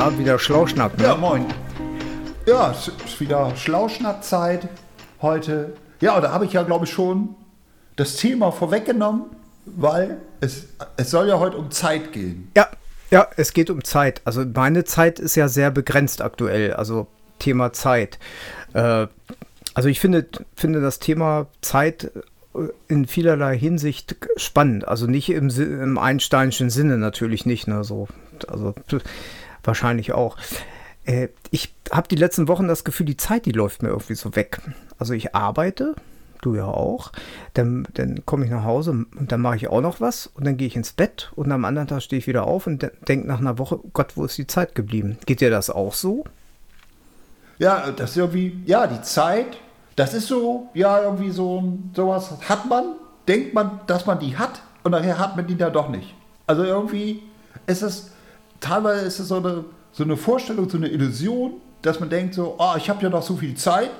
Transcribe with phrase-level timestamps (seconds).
[0.00, 1.04] na, wieder Schlauschnack, ne?
[1.04, 1.44] Ja, moin.
[2.46, 4.66] Ja, es ist wieder Schlauschnackzeit
[5.20, 5.74] heute.
[6.00, 7.34] Ja, da habe ich ja, glaube ich, schon
[7.96, 9.24] das Thema vorweggenommen,
[9.66, 12.50] weil es, es soll ja heute um Zeit gehen.
[12.56, 12.68] Ja,
[13.10, 14.22] ja, es geht um Zeit.
[14.24, 17.06] Also meine Zeit ist ja sehr begrenzt aktuell, also
[17.38, 18.18] Thema Zeit.
[18.72, 19.06] Äh,
[19.74, 22.10] also ich finde, finde das Thema Zeit
[22.54, 24.88] äh, in vielerlei Hinsicht spannend.
[24.88, 27.84] Also nicht im, im Einsteinschen Sinne natürlich nicht, ne?
[27.84, 28.08] So,
[28.48, 28.74] also
[29.64, 30.36] wahrscheinlich auch.
[31.04, 34.36] Äh, ich habe die letzten Wochen das Gefühl, die Zeit, die läuft mir irgendwie so
[34.36, 34.60] weg.
[34.98, 35.94] Also ich arbeite,
[36.42, 37.12] du ja auch.
[37.54, 40.56] Dann, dann komme ich nach Hause und dann mache ich auch noch was und dann
[40.56, 43.26] gehe ich ins Bett und am anderen Tag stehe ich wieder auf und de denke
[43.26, 45.18] nach einer Woche, Gott, wo ist die Zeit geblieben?
[45.26, 46.24] Geht dir das auch so?
[47.58, 49.58] Ja, das ist irgendwie, ja, die Zeit,
[49.96, 52.94] das ist so, ja, irgendwie so sowas hat man,
[53.28, 56.14] denkt man, dass man die hat und nachher hat man die da doch nicht.
[56.46, 57.22] Also irgendwie
[57.66, 58.12] ist es,
[58.60, 62.56] teilweise ist es so eine, so eine Vorstellung, so eine Illusion, dass man denkt so,
[62.58, 63.90] oh, ich habe ja noch so viel Zeit,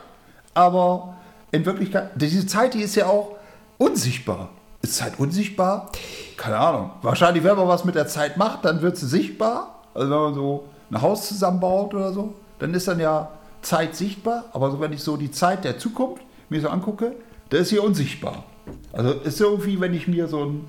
[0.54, 1.16] aber
[1.50, 3.36] in Wirklichkeit, diese Zeit, die ist ja auch
[3.78, 4.50] unsichtbar.
[4.82, 5.90] Ist Zeit unsichtbar?
[6.36, 6.90] Keine Ahnung.
[7.02, 9.80] Wahrscheinlich, wenn man was mit der Zeit macht, dann wird sie sichtbar.
[9.94, 13.30] Also wenn man so ein Haus zusammenbaut oder so, dann ist dann ja
[13.62, 14.44] Zeit sichtbar.
[14.52, 17.12] Aber so, wenn ich so die Zeit der Zukunft mir so angucke,
[17.50, 18.44] da ist sie unsichtbar.
[18.92, 20.68] Also ist irgendwie, wenn ich mir so ein,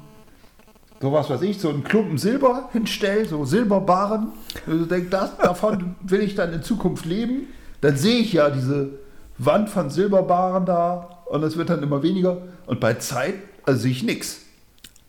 [1.02, 4.30] so was weiß ich, so einen Klumpen Silber hinstelle, so Silberbarren,
[4.68, 7.48] also denke, das, davon will ich dann in Zukunft leben,
[7.82, 8.90] dann sehe ich ja diese
[9.38, 12.38] Wand von Silberbarren da und es wird dann immer weniger.
[12.68, 13.36] Und bei Zeit
[13.66, 14.42] also sehe ich nichts.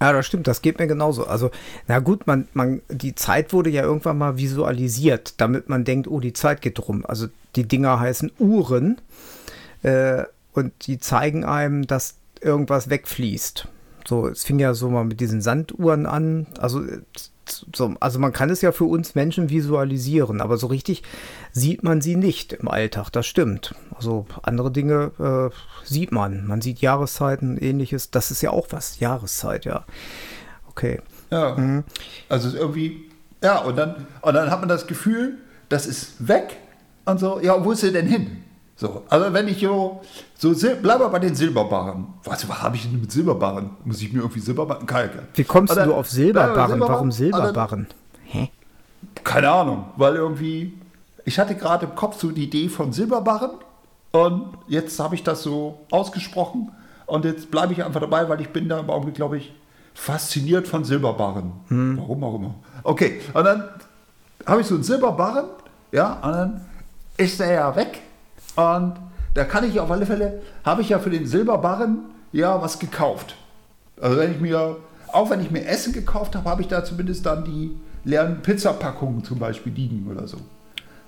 [0.01, 1.27] Ja, das stimmt, das geht mir genauso.
[1.27, 1.51] Also,
[1.87, 6.19] na gut, man, man, die Zeit wurde ja irgendwann mal visualisiert, damit man denkt, oh,
[6.19, 7.05] die Zeit geht rum.
[7.07, 9.01] Also die Dinger heißen Uhren
[9.83, 13.69] äh, und die zeigen einem, dass irgendwas wegfließt.
[14.07, 16.47] So, es fing ja so mal mit diesen Sanduhren an.
[16.59, 17.01] Also, äh,
[17.75, 21.03] so, also man kann es ja für uns Menschen visualisieren, aber so richtig
[21.51, 23.75] sieht man sie nicht im Alltag, das stimmt.
[23.95, 26.47] Also andere Dinge äh, sieht man.
[26.47, 28.11] Man sieht Jahreszeiten, ähnliches.
[28.11, 29.85] Das ist ja auch was, Jahreszeit, ja.
[30.69, 31.01] Okay.
[31.31, 31.83] Ja.
[32.29, 33.11] Also es ist irgendwie,
[33.43, 35.39] ja, und dann, und dann hat man das Gefühl,
[35.69, 36.57] das ist weg
[37.05, 38.45] und so, ja, wo ist sie denn hin?
[38.77, 40.01] So, also wenn ich so,
[40.37, 40.53] so
[40.83, 42.07] bleibe bei den Silberbarren.
[42.25, 43.71] Was, was habe ich denn mit Silberbarren?
[43.85, 45.21] Muss ich mir irgendwie Silberbarren kalken?
[45.35, 46.81] Wie kommst dann- du auf Silberbarren?
[46.81, 47.87] Ja, Warum Silberbarren?
[48.25, 48.51] Hä?
[49.23, 50.79] Keine Ahnung, weil irgendwie,
[51.25, 53.51] ich hatte gerade im Kopf so die Idee von Silberbarren
[54.13, 56.73] und jetzt habe ich das so ausgesprochen
[57.07, 59.55] und jetzt bleibe ich einfach dabei, weil ich bin da im Augenblick, glaube ich,
[59.95, 61.53] fasziniert von Silberbarren.
[61.99, 62.55] Warum auch immer.
[62.83, 63.69] Okay, und dann
[64.47, 65.45] habe ich so einen Silberbarren,
[65.93, 66.61] ja, und dann
[67.17, 68.01] ist der ja weg
[68.57, 68.95] und
[69.35, 71.99] da kann ich auf alle Fälle, habe ich ja für den Silberbarren
[72.33, 73.37] ja was gekauft.
[74.01, 74.77] Also wenn ich mir,
[75.09, 79.25] auch wenn ich mir Essen gekauft habe, habe ich da zumindest dann die leeren Pizzapackungen
[79.25, 80.39] zum Beispiel liegen oder so.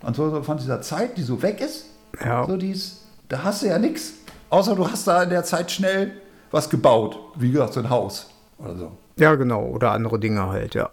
[0.03, 1.87] Und so von dieser Zeit, die so weg ist,
[2.25, 2.47] Ja.
[2.47, 4.15] so die ist, da hast du ja nichts.
[4.51, 6.13] Außer du hast da in der Zeit schnell
[6.51, 7.19] was gebaut.
[7.37, 8.93] Wie gesagt, so ein Haus oder so.
[9.17, 9.65] Ja, genau.
[9.65, 10.91] Oder andere Dinge halt, ja.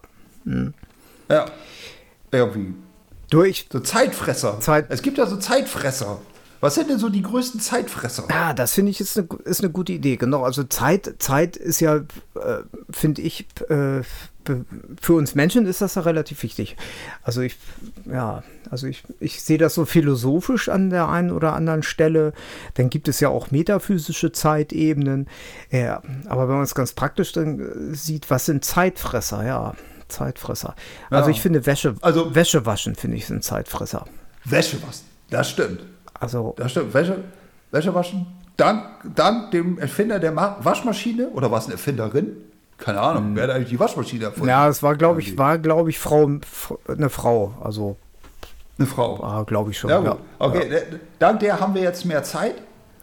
[1.29, 1.45] Ja,
[2.31, 2.73] irgendwie.
[3.29, 3.67] Durch.
[3.71, 4.59] So Zeitfresser.
[4.59, 6.17] Zeit- Es gibt ja so Zeitfresser.
[6.61, 8.25] Was sind denn so die größten Zeitfresser?
[8.29, 10.15] Ja, das finde ich ist eine, ist eine gute Idee.
[10.15, 10.43] Genau.
[10.43, 12.03] Also Zeit, Zeit ist ja, äh,
[12.91, 14.01] finde ich, äh,
[14.99, 16.75] für uns Menschen ist das ja relativ wichtig.
[17.21, 17.57] Also ich,
[18.11, 22.33] ja, also ich, ich sehe das so philosophisch an der einen oder anderen Stelle.
[22.75, 25.27] Dann gibt es ja auch metaphysische Zeitebenen.
[25.69, 29.45] Ja, aber wenn man es ganz praktisch dann äh, sieht, was sind Zeitfresser?
[29.45, 29.75] Ja,
[30.07, 30.75] Zeitfresser.
[31.09, 31.35] Also Ja.
[31.35, 34.05] ich finde Wäsche, Also- Wäsche waschen finde ich sind Zeitfresser.
[34.45, 35.03] Wäsche was.
[35.29, 35.81] Das stimmt.
[36.21, 36.93] Also Das stimmt.
[36.93, 37.17] Wäsche,
[37.71, 38.25] Wäsche waschen.
[38.57, 38.83] Dank,
[39.15, 42.37] dank dem Erfinder der Ma Waschmaschine, oder war es eine Erfinderin?
[42.77, 44.49] Keine Ahnung, wer hat eigentlich die Waschmaschine erfunden?
[44.49, 46.29] Ja, es war, glaube ich, war, glaube ich, Frau,
[46.87, 47.53] eine Frau.
[47.63, 47.95] Also,
[48.77, 49.21] Eine Frau.
[49.23, 49.89] ah, glaube ich schon.
[49.89, 50.17] Ja, gut.
[50.39, 52.55] Okay, d- dank der haben wir jetzt mehr Zeit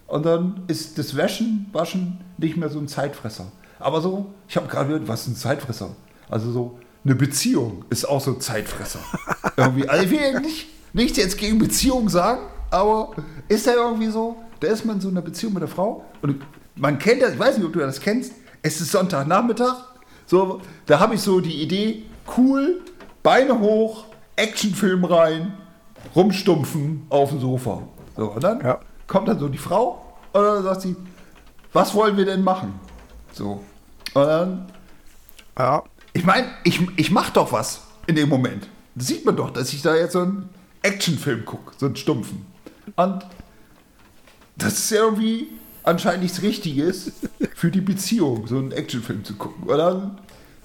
[0.07, 3.47] und dann ist das Wäschen, Waschen nicht mehr so ein Zeitfresser.
[3.79, 5.91] Aber so, ich habe gerade gehört, was ist ein Zeitfresser?
[6.29, 8.99] Also so, eine Beziehung ist auch so ein Zeitfresser.
[9.57, 13.11] irgendwie, also ich will ja nicht, nichts jetzt gegen Beziehung sagen, aber
[13.49, 16.43] ist ja irgendwie so, da ist man in so einer Beziehung mit einer Frau und
[16.77, 18.33] man kennt das, ich weiß nicht, ob du das kennst,
[18.63, 19.77] es ist Sonntagnachmittag,
[20.27, 22.05] so, da habe ich so die Idee,
[22.37, 22.81] cool,
[23.23, 24.05] Beine hoch,
[24.37, 25.57] Actionfilm rein,
[26.15, 27.83] rumstumpfen auf dem Sofa.
[28.17, 28.81] So, und dann Ja.
[29.07, 30.97] kommt dann so die Frau und dann sagt sie,
[31.73, 32.79] was wollen wir denn machen?
[33.33, 33.63] So.
[34.15, 34.67] Und dann,
[35.59, 35.83] Ja,
[36.13, 38.69] ich meine, ich, ich mache doch was in dem Moment.
[38.95, 40.49] Das sieht man doch, dass ich da jetzt so einen
[40.83, 42.47] Actionfilm gucke, so einen stumpfen.
[42.99, 43.25] Und
[44.57, 45.47] das ist ja irgendwie
[45.85, 47.13] anscheinend nichts Richtiges
[47.55, 49.69] für die Beziehung, so einen Actionfilm zu gucken.
[49.69, 50.19] Und dann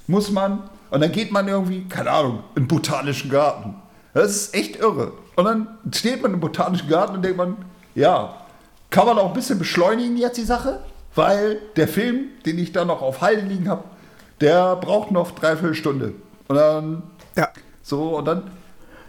[0.08, 3.76] muss man, und dann geht man irgendwie, keine Ahnung, in den botanischen Garten.
[4.16, 5.14] Das ist echt irre.
[5.36, 7.56] Und dann steht man im botanischen Garten und denkt man,
[7.94, 8.36] ja,
[8.90, 10.80] kann man auch ein bisschen beschleunigen jetzt die Sache?
[11.14, 13.84] Weil der Film, den ich da noch auf Halde liegen habe,
[14.42, 16.14] der braucht noch dreiviertel Stunde.
[16.48, 17.04] Und dann,
[17.38, 17.50] ja.
[17.84, 18.50] so, und dann,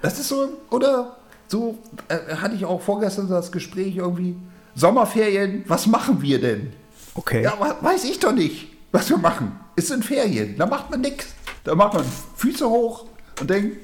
[0.03, 1.17] das ist so, oder
[1.49, 4.37] so, äh, hatte ich auch vorgestern das Gespräch irgendwie,
[4.75, 6.73] Sommerferien, was machen wir denn?
[7.14, 7.43] Okay.
[7.43, 9.58] Ja, weiß ich doch nicht, was wir machen.
[9.76, 11.35] Es sind Ferien, da macht man nichts.
[11.62, 12.05] Da macht man
[12.37, 13.06] Füße hoch
[13.41, 13.76] und denkt,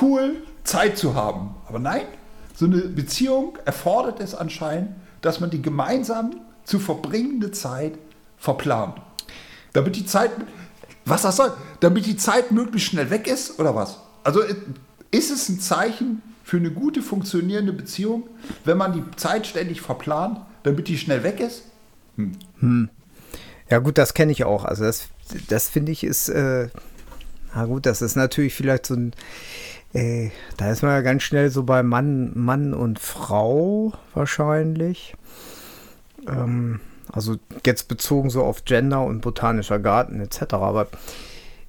[0.00, 1.54] cool, Zeit zu haben.
[1.66, 2.02] Aber nein,
[2.54, 4.90] so eine Beziehung erfordert es anscheinend,
[5.20, 7.94] dass man die gemeinsam zu verbringende Zeit
[8.36, 9.00] verplant.
[9.72, 10.30] Damit die Zeit,
[11.04, 13.98] was das soll, damit die Zeit möglichst schnell weg ist oder was?
[14.24, 14.42] Also
[15.10, 18.22] ist es ein Zeichen für eine gute funktionierende Beziehung,
[18.64, 21.64] wenn man die Zeit ständig verplant, damit die schnell weg ist?
[22.16, 22.32] Hm.
[22.60, 22.88] Hm.
[23.68, 24.64] Ja gut, das kenne ich auch.
[24.64, 25.08] Also das,
[25.48, 26.68] das finde ich ist, äh,
[27.54, 29.12] na gut, das ist natürlich vielleicht so ein
[29.92, 35.16] äh, da ist man ja ganz schnell so bei Mann, Mann und Frau wahrscheinlich.
[36.26, 36.80] Ähm,
[37.12, 37.36] also
[37.66, 40.54] jetzt bezogen so auf Gender und botanischer Garten etc.
[40.54, 40.86] Aber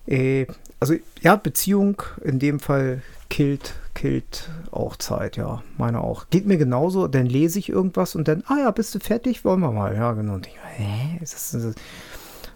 [0.08, 0.48] äh,
[0.80, 6.26] also ja, Beziehung in dem Fall killt, killt auch Zeit, ja, meine auch.
[6.30, 9.46] Geht mir genauso, dann lese ich irgendwas und dann, ah ja, bist du fertig?
[9.46, 9.96] Wollen wir mal.
[9.96, 10.34] Ja, genau.
[10.34, 11.20] Und ich, hä?
[11.22, 11.76] Ist das, ist das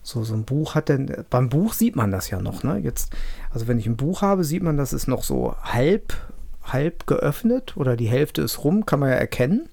[0.01, 2.77] so, so ein Buch hat denn, beim Buch sieht man das ja noch, ne?
[2.77, 3.13] Jetzt,
[3.51, 6.13] also wenn ich ein Buch habe, sieht man, das ist noch so halb,
[6.63, 9.69] halb geöffnet oder die Hälfte ist rum, kann man ja erkennen.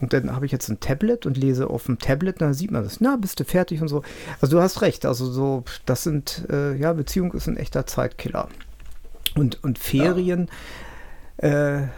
[0.00, 2.84] Und dann habe ich jetzt ein Tablet und lese auf dem Tablet, dann sieht man
[2.84, 3.00] das.
[3.00, 4.02] Na, bist du fertig und so.
[4.40, 5.04] Also du hast recht.
[5.04, 8.48] Also so, das sind, äh, ja, Beziehung ist ein echter Zeitkiller.
[9.38, 10.48] Und, und Ferien,
[11.40, 11.78] ja.
[11.78, 11.88] äh,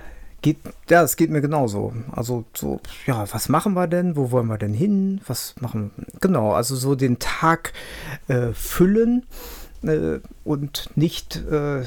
[0.42, 0.56] Geht,
[0.88, 1.92] ja, es geht mir genauso.
[2.12, 4.16] Also so, ja, was machen wir denn?
[4.16, 5.20] Wo wollen wir denn hin?
[5.26, 5.90] Was machen
[6.20, 7.74] Genau, also so den Tag
[8.28, 9.26] äh, füllen
[9.82, 11.82] äh, und nicht äh,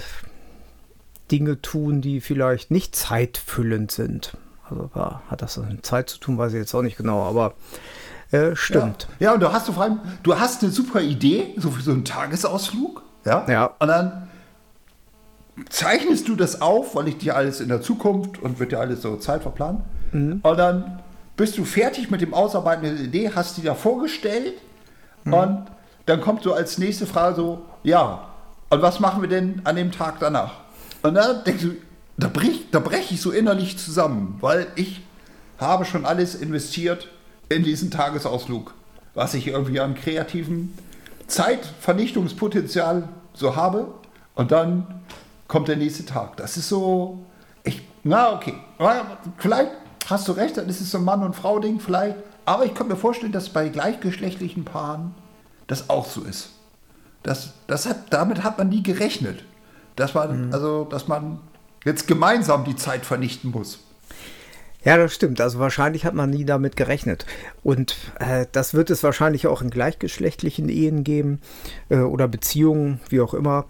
[1.32, 4.38] Dinge tun, die vielleicht nicht zeitfüllend sind.
[4.70, 7.56] Also ja, hat das mit Zeit zu tun, weiß ich jetzt auch nicht genau, aber
[8.32, 9.08] äh, stimmt.
[9.20, 9.30] Ja.
[9.30, 11.92] ja, und du hast du vor allem, du hast eine super Idee, so für so
[11.92, 13.02] einen Tagesausflug.
[13.26, 13.46] Ja.
[13.50, 13.66] ja.
[13.80, 14.30] Und dann
[15.70, 19.02] zeichnest du das auf, weil ich dir alles in der Zukunft und wird ja alles
[19.02, 19.82] so zeitverplant.
[20.12, 20.40] Mhm.
[20.42, 21.00] Und dann
[21.38, 24.56] bist du fertig mit dem Ausarbeiten der Idee, hast die da vorgestellt
[25.24, 25.34] mhm.
[25.34, 25.66] und
[26.06, 28.28] dann kommt so als nächste Frage so, ja,
[28.70, 30.56] und was machen wir denn an dem Tag danach?
[31.02, 31.76] Und dann denkst du,
[32.18, 35.02] da breche da brech ich so innerlich zusammen, weil ich
[35.60, 37.08] habe schon alles investiert
[37.50, 38.74] in diesen Tagesausflug,
[39.14, 40.78] was ich irgendwie an kreativen
[41.28, 43.88] Zeitvernichtungspotenzial so habe.
[44.36, 45.03] Und dann
[45.54, 46.36] kommt der nächste Tag.
[46.38, 47.20] Das ist so,
[47.64, 48.56] ich, na okay,
[49.38, 49.70] vielleicht
[50.08, 52.88] hast du recht, dann ist es so ein Mann- und Frau-Ding vielleicht, aber ich kann
[52.88, 55.14] mir vorstellen, dass bei gleichgeschlechtlichen Paaren
[55.68, 56.50] das auch so ist.
[57.22, 59.44] Das, das hat, damit hat man nie gerechnet,
[59.96, 60.54] dass man, mhm.
[60.56, 61.40] also, dass man
[61.86, 63.78] jetzt gemeinsam die Zeit vernichten muss.
[64.84, 65.40] Ja, das stimmt.
[65.40, 67.28] Also wahrscheinlich hat man nie damit gerechnet.
[67.64, 71.42] Und äh, das wird es wahrscheinlich auch in gleichgeschlechtlichen Ehen geben
[71.90, 73.66] äh, oder Beziehungen, wie auch immer.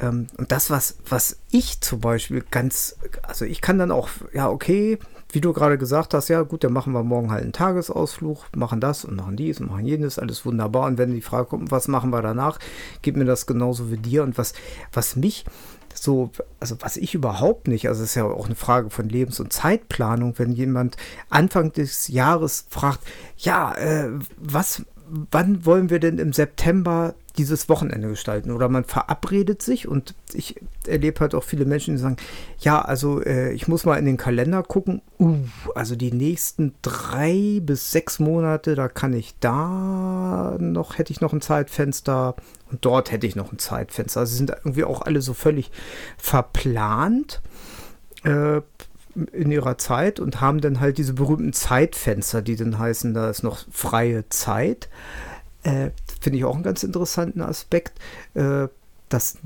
[0.00, 4.48] Ähm, und das, was, was ich zum Beispiel ganz, also ich kann dann auch, ja,
[4.48, 4.98] okay,
[5.30, 8.80] wie du gerade gesagt hast, ja gut, dann machen wir morgen halt einen Tagesausflug, machen
[8.80, 10.86] das und machen dies und machen jenes, alles wunderbar.
[10.86, 12.58] Und wenn die Frage kommt, was machen wir danach,
[13.02, 14.22] geht mir das genauso wie dir.
[14.22, 14.52] Und was,
[14.92, 15.44] was mich
[15.92, 19.40] so, also was ich überhaupt nicht, also es ist ja auch eine Frage von Lebens-
[19.40, 20.96] und Zeitplanung, wenn jemand
[21.30, 23.00] Anfang des Jahres fragt,
[23.36, 24.82] ja, äh, was,
[25.30, 28.50] wann wollen wir denn im September dieses Wochenende gestalten.
[28.52, 32.16] Oder man verabredet sich und ich erlebe halt auch viele Menschen, die sagen,
[32.60, 35.02] ja, also äh, ich muss mal in den Kalender gucken.
[35.18, 35.38] Uh,
[35.74, 41.32] also die nächsten drei bis sechs Monate, da kann ich da noch, hätte ich noch
[41.32, 42.36] ein Zeitfenster
[42.70, 44.20] und dort hätte ich noch ein Zeitfenster.
[44.20, 45.70] Also sind irgendwie auch alle so völlig
[46.16, 47.42] verplant.
[48.22, 48.60] Äh,
[49.32, 53.42] in ihrer Zeit und haben dann halt diese berühmten Zeitfenster, die dann heißen, da ist
[53.42, 54.88] noch freie Zeit.
[55.62, 55.90] Äh,
[56.20, 57.98] Finde ich auch einen ganz interessanten Aspekt,
[58.34, 58.68] äh,
[59.08, 59.38] dass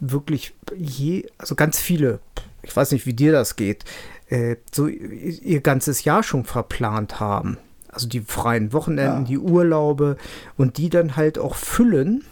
[0.00, 2.18] wirklich je, also ganz viele,
[2.62, 3.84] ich weiß nicht, wie dir das geht,
[4.28, 7.58] äh, so ihr ganzes Jahr schon verplant haben.
[7.88, 9.28] Also die freien Wochenenden, ja.
[9.28, 10.16] die Urlaube
[10.56, 12.24] und die dann halt auch füllen,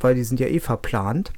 [0.00, 1.32] weil die sind ja eh verplant.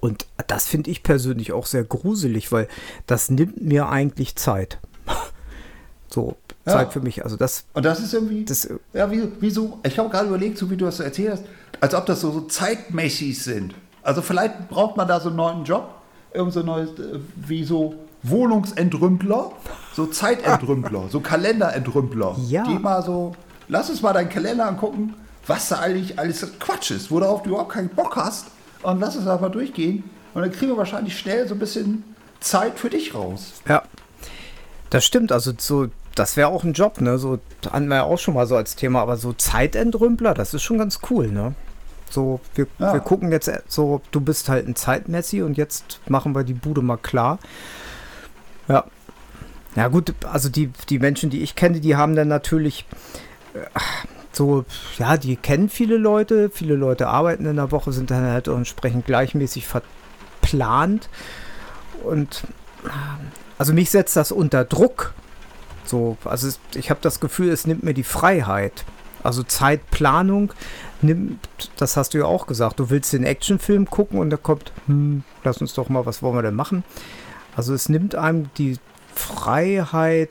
[0.00, 2.68] Und das finde ich persönlich auch sehr gruselig, weil
[3.06, 4.78] das nimmt mir eigentlich Zeit.
[6.08, 6.72] so, ja.
[6.72, 7.24] Zeit für mich.
[7.24, 7.64] Also das.
[7.74, 8.44] Und das ist irgendwie.
[8.44, 11.44] Das, ja, wie, wie so, ich habe gerade überlegt, so wie du das erzählt hast,
[11.80, 13.74] als ob das so, so zeitmäßig sind.
[14.02, 15.90] Also vielleicht braucht man da so einen neuen Job,
[16.32, 19.52] irgend so neues, äh, wie so Wohnungsentrümpler,
[19.94, 22.36] so Zeitentrümpler, so Kalenderentrümpler.
[22.48, 22.64] Ja.
[22.64, 23.32] Die mal so,
[23.68, 25.14] lass uns mal deinen Kalender angucken,
[25.46, 28.46] was da eigentlich alles Quatsch ist, worauf du überhaupt keinen Bock hast.
[28.82, 30.04] Und lass da mal durchgehen.
[30.34, 32.04] Und dann kriegen wir wahrscheinlich schnell so ein bisschen
[32.40, 33.54] Zeit für dich raus.
[33.68, 33.82] Ja.
[34.90, 37.18] Das stimmt, also so, das wäre auch ein Job, ne?
[37.18, 37.38] So
[37.70, 40.78] hatten wir ja auch schon mal so als Thema, aber so Zeitentrümpler, das ist schon
[40.78, 41.54] ganz cool, ne?
[42.10, 42.94] So, wir, Ja.
[42.94, 46.54] wir gucken jetzt äh, so, du bist halt ein Zeitmessi und jetzt machen wir die
[46.54, 47.38] Bude mal klar.
[48.66, 48.84] Ja.
[49.76, 52.86] Ja, gut, also die, die Menschen, die ich kenne, die haben dann natürlich
[53.54, 53.58] äh,
[54.38, 54.64] so,
[54.98, 59.04] ja, die kennen viele Leute, viele Leute arbeiten in der Woche, sind dann halt entsprechend
[59.04, 61.10] gleichmäßig verplant.
[62.04, 62.44] Und
[63.58, 65.12] also mich setzt das unter Druck.
[65.84, 68.84] So, also ich habe das Gefühl, es nimmt mir die Freiheit.
[69.22, 70.52] Also Zeitplanung
[71.02, 71.40] nimmt,
[71.76, 75.24] das hast du ja auch gesagt, du willst den Actionfilm gucken und da kommt, hm,
[75.42, 76.84] lass uns doch mal, was wollen wir denn machen?
[77.56, 78.78] Also es nimmt einem die
[79.14, 80.30] Freiheit,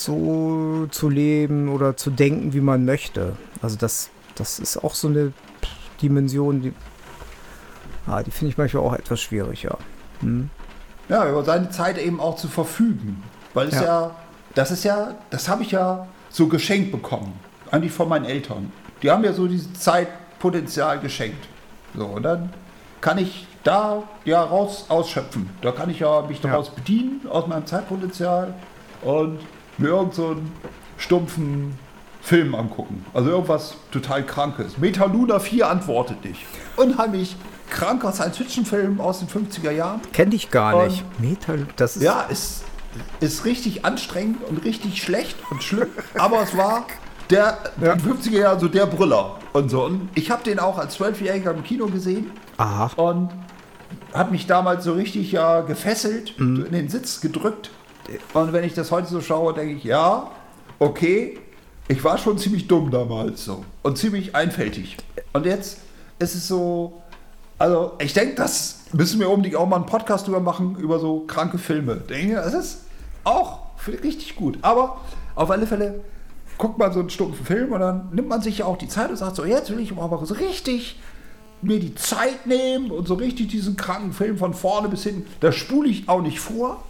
[0.00, 3.36] so zu leben oder zu denken, wie man möchte.
[3.60, 5.32] Also das, das ist auch so eine
[6.00, 6.72] Dimension, die,
[8.06, 9.76] ah, die finde ich manchmal auch etwas schwierig, ja.
[10.20, 10.50] Hm.
[11.08, 13.22] Ja, über seine Zeit eben auch zu verfügen.
[13.54, 13.82] Weil es Ja.
[13.82, 14.10] ja,
[14.54, 17.34] das ist ja, das habe ich ja so geschenkt bekommen.
[17.70, 18.72] Eigentlich von meinen Eltern.
[19.02, 21.46] Die haben mir so dieses Zeitpotenzial geschenkt.
[21.94, 22.52] So, und dann
[23.00, 25.50] kann ich da ja raus ausschöpfen.
[25.60, 26.50] Da kann ich ja mich Ja.
[26.50, 28.54] daraus bedienen, aus meinem Zeitpotenzial
[29.02, 29.38] und
[29.78, 30.52] mir irgend so einen
[30.98, 31.78] stumpfen
[32.20, 33.04] Film angucken.
[33.14, 34.78] Also irgendwas total Krankes.
[34.78, 36.40] Metaluna 4 antwortet nicht.
[36.76, 37.36] Unheimlich
[37.68, 40.00] kranker Science-Fiction-Film aus den 50er Jahren.
[40.12, 41.04] Kenne ich gar Und- nicht.
[41.20, 42.64] Metal, das ist Ja, ist,
[43.20, 45.88] ist richtig anstrengend und richtig schlecht und schlimm.
[46.18, 46.86] Aber es war
[47.30, 47.92] der Ja.
[47.94, 49.84] in den 50er Jahren so der Brüller und so.
[49.84, 52.90] Und ich habe den auch als Zwölfjähriger im Kino gesehen Aha.
[52.96, 53.30] und
[54.12, 56.66] hat mich damals so richtig ja gefesselt, Mhm.
[56.66, 57.70] in den Sitz gedrückt.
[58.34, 60.30] Und wenn ich das heute so schaue, denke ich, ja,
[60.78, 61.38] okay,
[61.88, 64.96] ich war schon ziemlich dumm damals so und ziemlich einfältig.
[65.32, 65.78] Und jetzt
[66.18, 67.02] ist es so,
[67.58, 71.20] also ich denke, das müssen wir unbedingt auch mal einen Podcast drüber machen, über so
[71.26, 71.96] kranke Filme.
[71.96, 72.78] Denke, das ist
[73.24, 74.58] auch richtig gut.
[74.62, 75.00] Aber
[75.34, 76.00] auf alle Fälle
[76.58, 79.10] guckt man so einen stumpfen Film und dann nimmt man sich ja auch die Zeit
[79.10, 81.00] und sagt so, jetzt will ich aber so richtig
[81.60, 85.26] mir die Zeit nehmen und so richtig diesen kranken Film von vorne bis hinten.
[85.40, 86.82] Da spule ich auch nicht vor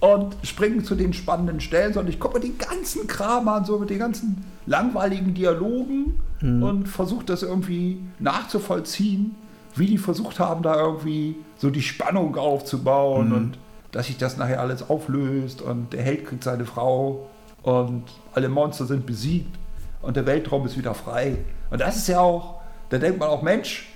[0.00, 3.78] und springe zu den spannenden Stellen, sondern ich gucke mir den ganzen Kram an, so
[3.78, 9.34] mit den ganzen langweiligen Dialogen und versuche das irgendwie nachzuvollziehen,
[9.74, 13.58] wie die versucht haben, da irgendwie so die Spannung aufzubauen und
[13.92, 17.26] dass sich das nachher alles auflöst und der Held kriegt seine Frau
[17.62, 19.56] und alle Monster sind besiegt
[20.02, 21.38] und der Weltraum ist wieder frei.
[21.70, 22.60] Und das ist ja auch,
[22.90, 23.88] da denkt man auch, Mensch,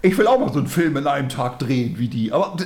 [0.00, 2.32] ich will auch mal so einen Film in einem Tag drehen wie die.
[2.32, 2.56] Aber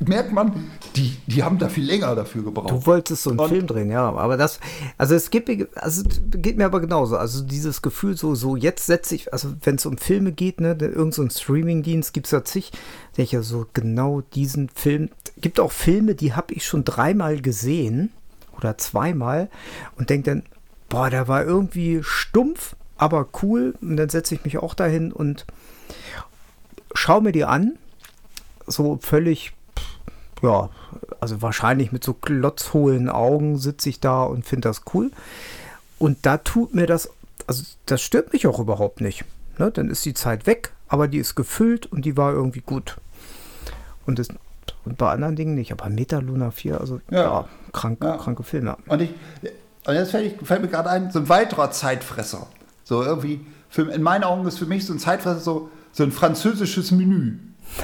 [0.00, 2.70] merkt man, die, die haben da viel länger dafür gebraucht.
[2.70, 4.58] Du wolltest so einen Und- Film drehen, ja, aber das,
[4.98, 7.16] also es gibt, mir- also geht mir aber genauso.
[7.16, 10.74] Also dieses Gefühl, so, so jetzt setze ich, also wenn es um Filme geht, ne,
[10.74, 12.70] der- irgend so ein Streamingdienst gibt es ja zig,
[13.16, 15.10] denke ich ja so genau diesen Film.
[15.38, 18.10] Gibt auch Filme, die habe ich schon dreimal gesehen
[18.56, 19.48] oder zweimal
[19.96, 20.42] und denke dann,
[20.88, 23.74] boah, der war irgendwie stumpf, aber cool.
[23.80, 25.46] Und dann setze ich mich auch dahin und
[26.94, 27.76] schaue mir die an,
[28.66, 29.52] so völlig
[30.42, 30.68] ja,
[31.20, 35.10] also wahrscheinlich mit so klotzhohlen Augen sitze ich da und finde das cool.
[35.98, 37.10] Und da tut mir das,
[37.46, 39.24] also das stört mich auch überhaupt nicht.
[39.58, 39.70] Ne?
[39.70, 42.96] Dann ist die Zeit weg, aber die ist gefüllt und die war irgendwie gut.
[44.06, 44.28] Und, das,
[44.84, 45.72] und bei anderen Dingen nicht.
[45.72, 47.44] Aber Metaluna 4, also ja, Ja.
[47.72, 48.16] krank, Ja.
[48.16, 48.76] kranke Filme.
[48.86, 49.10] Und, ich,
[49.86, 52.46] und jetzt fällt, fällt mir gerade ein, so ein weiterer Zeitfresser.
[52.84, 56.12] So irgendwie, für, in meinen Augen ist für mich so ein Zeitfresser so, so ein
[56.12, 57.34] französisches Menü.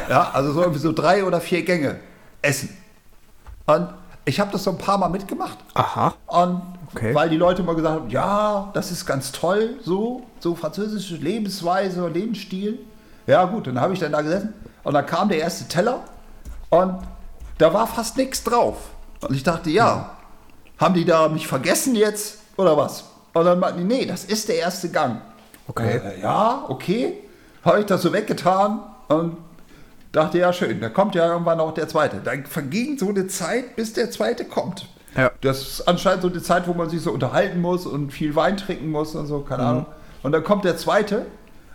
[0.09, 1.97] Ja, also so irgendwie so drei oder vier Gänge
[2.47, 2.77] essen.
[3.67, 3.89] Und
[4.25, 5.59] ich habe das so ein paar Mal mitgemacht.
[5.75, 6.15] Aha.
[6.27, 6.63] Und
[6.95, 7.15] Okay.
[7.15, 12.03] weil die Leute immer gesagt haben, ja, das ist ganz toll, so, so französische Lebensweise
[12.03, 12.79] und Lebensstil.
[13.27, 16.01] Ja gut, dann habe ich dann da gesessen und dann kam der erste Teller
[16.71, 16.95] und
[17.59, 18.77] da war fast nichts drauf.
[19.21, 20.11] Und ich dachte, ja,
[20.79, 23.05] haben die da mich vergessen jetzt oder was?
[23.35, 25.21] Und dann meinten die, nee, das ist der erste Gang.
[25.69, 26.01] Okay.
[26.03, 27.19] Äh, ja, okay.
[27.65, 29.37] Habe ich das so weggetan und
[30.13, 32.21] dachte, ja schön, da kommt ja irgendwann auch der zweite.
[32.23, 34.89] Dann verging so eine Zeit, bis der zweite kommt.
[35.17, 35.31] Ja.
[35.41, 38.57] Das ist anscheinend so eine Zeit, wo man sich so unterhalten muss und viel Wein
[38.57, 39.87] trinken muss und so, keine Ahnung.
[40.23, 41.27] Und dann kommt der zweite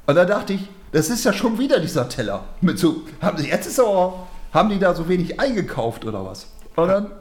[0.05, 2.43] und da dachte ich, das ist ja schon wieder dieser Teller.
[2.59, 6.47] Mit so, haben sie, jetzt ist aber, haben die da so wenig eingekauft oder was?
[6.75, 7.11] Und dann,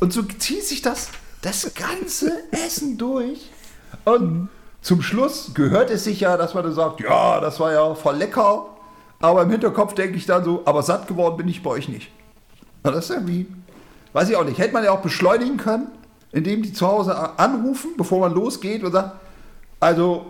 [0.00, 1.10] und so zieht sich das,
[1.42, 3.50] das ganze Essen durch.
[4.04, 4.48] Und
[4.82, 8.16] zum Schluss gehört es sich ja, dass man dann sagt, ja, das war ja voll
[8.16, 8.66] lecker.
[9.20, 12.10] Aber im Hinterkopf denke ich dann so, aber satt geworden bin ich bei euch nicht.
[12.82, 13.46] Das ist irgendwie,
[14.12, 15.88] weiß ich auch nicht, hätte man ja auch beschleunigen können,
[16.32, 19.16] indem die zu Hause anrufen, bevor man losgeht und sagt,
[19.80, 20.26] also,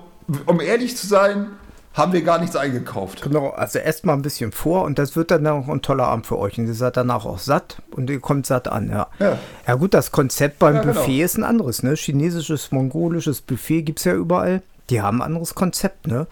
[0.47, 1.51] um ehrlich zu sein,
[1.97, 3.23] haben wir gar nichts eingekauft.
[3.23, 6.27] Genau, also esst mal ein bisschen vor und das wird dann auch ein toller Abend
[6.27, 6.59] für euch.
[6.59, 9.07] Und ihr seid danach auch satt und ihr kommt satt an, ja.
[9.19, 10.93] Ja, ja gut, das Konzept beim ja, genau.
[10.93, 11.95] Buffet ist ein anderes, ne?
[11.95, 14.63] Chinesisches, mongolisches Buffet gibt es ja überall.
[14.91, 16.27] Die haben ein anderes Konzept, ne?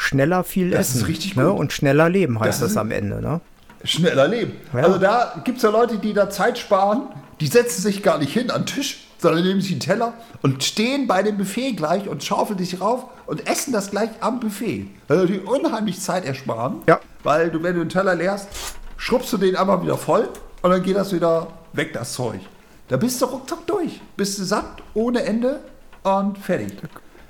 [0.00, 1.02] Schneller viel das essen.
[1.02, 1.52] Ist richtig ne?
[1.52, 3.42] Und schneller leben heißt das, das am Ende, ne?
[3.84, 4.54] Schneller leben.
[4.72, 4.84] Ja.
[4.84, 7.02] Also da gibt es ja Leute, die da Zeit sparen,
[7.38, 10.64] die setzen sich gar nicht hin an den Tisch, sondern nehmen sich einen Teller und
[10.64, 14.86] stehen bei dem Buffet gleich und schaufeln sich rauf und essen das gleich am Buffet.
[15.08, 16.76] Also die unheimlich Zeit ersparen.
[16.88, 16.98] Ja.
[17.22, 18.48] Weil du, wenn du den Teller leerst,
[18.96, 20.30] schrubbst du den einmal wieder voll
[20.62, 22.40] und dann geht das wieder weg, das Zeug.
[22.88, 24.00] Da bist du ruckzuck durch.
[24.16, 25.60] Bist du satt, ohne Ende
[26.04, 26.72] und fertig.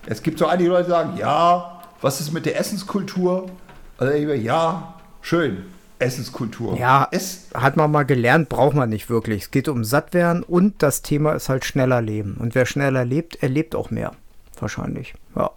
[0.07, 3.51] Es gibt so einige Leute, die sagen, ja, was ist mit der Essenskultur?
[3.99, 5.65] Also ja, schön.
[5.99, 6.79] Essenskultur.
[6.79, 9.43] Ja, es hat man mal gelernt, braucht man nicht wirklich.
[9.43, 12.39] Es geht um Sattwerden und das Thema ist halt schneller leben.
[12.41, 14.13] Und wer schneller lebt, erlebt auch mehr.
[14.59, 15.15] Wahrscheinlich.
[15.37, 15.51] Ja.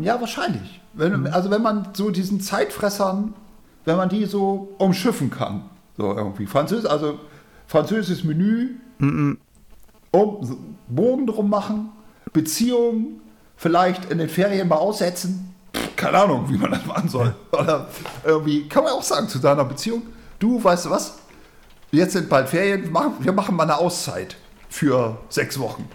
[0.00, 0.80] Ja, wahrscheinlich.
[0.94, 3.34] Wenn, also wenn man so diesen Zeitfressern,
[3.84, 5.62] wenn man die so umschiffen kann,
[5.96, 6.46] so irgendwie.
[6.46, 7.20] Französ, also
[7.66, 9.32] französisches Menü, mm
[10.12, 11.90] um, Bogen drum machen,
[12.32, 13.20] Beziehungen,
[13.60, 15.54] vielleicht in den Ferien mal aussetzen,
[15.94, 17.34] keine Ahnung, wie man das machen soll.
[17.52, 17.88] Oder
[18.24, 20.02] irgendwie, kann man auch sagen zu deiner Beziehung,
[20.38, 21.18] du, weißt du was,
[21.92, 22.90] jetzt sind bald Ferien,
[23.20, 24.36] wir machen mal eine Auszeit
[24.70, 25.86] für sechs Wochen.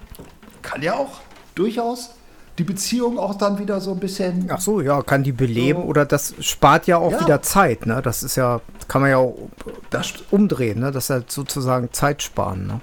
[0.62, 1.22] Kann ja auch
[1.55, 2.12] durchaus
[2.60, 4.48] die Beziehung auch dann wieder so ein bisschen.
[4.50, 5.88] Ach so, ja, kann die beleben so.
[5.88, 7.22] oder das spart ja auch ja.
[7.22, 8.01] wieder Zeit, ne?
[8.01, 9.36] Das ist ja, kann man ja auch
[9.89, 10.91] das umdrehen, ne?
[10.91, 12.79] Das ist halt sozusagen Zeit sparen, ne?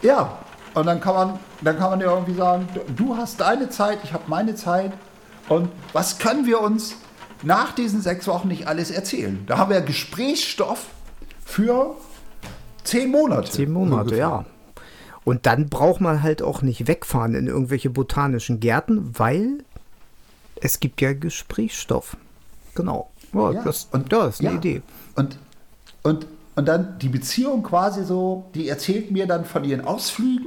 [0.00, 0.38] Ja,
[0.74, 4.12] und dann kann man, dann kann man ja irgendwie sagen, du hast deine Zeit, ich
[4.12, 4.92] habe meine Zeit
[5.48, 6.94] und was können wir uns
[7.42, 9.42] nach diesen sechs Wochen nicht alles erzählen?
[9.46, 10.86] Da haben wir Gesprächsstoff
[11.44, 11.96] für
[12.84, 13.50] zehn Monate.
[13.50, 14.44] Zehn Monate, ja.
[15.24, 19.64] Und dann braucht man halt auch nicht wegfahren in irgendwelche botanischen Gärten, weil
[20.60, 22.16] es gibt ja Gesprächsstoff.
[22.74, 23.10] Genau.
[23.32, 23.62] Ja, ja.
[23.62, 24.56] Das, und, das ist eine ja.
[24.56, 24.82] Idee.
[25.16, 25.38] Und,
[26.02, 30.46] und, und dann die Beziehung quasi so, die erzählt mir dann von ihren Ausflügen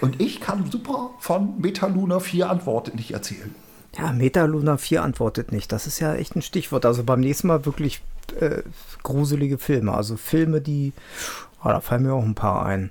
[0.00, 3.54] und ich kann super von Metaluna 4 Antworten nicht erzählen.
[3.96, 5.72] Ja, Metaluna 4 antwortet nicht.
[5.72, 6.84] Das ist ja echt ein Stichwort.
[6.84, 8.02] Also beim nächsten Mal wirklich
[8.40, 8.62] äh,
[9.02, 9.92] gruselige Filme.
[9.94, 10.92] Also Filme, die.
[11.64, 12.90] Oh, da fallen mir auch ein paar ein.